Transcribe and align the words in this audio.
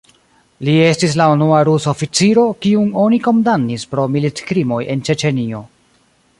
Li 0.67 0.73
estis 0.85 1.17
la 1.21 1.27
unua 1.33 1.59
rusa 1.69 1.91
oficiro, 1.91 2.47
kiun 2.65 2.89
oni 3.03 3.21
kondamnis 3.29 3.87
pro 3.95 4.09
militkrimoj 4.17 4.81
en 4.95 5.09
Ĉeĉenio. 5.11 5.65